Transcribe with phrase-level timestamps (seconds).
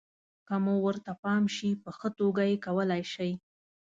[0.47, 3.31] که مو ورته پام شي، په ښه توګه یې کولای شئ.